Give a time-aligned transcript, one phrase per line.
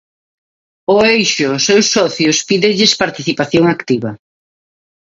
[0.93, 4.11] O Eixo aos seus socios pídelles participación activa.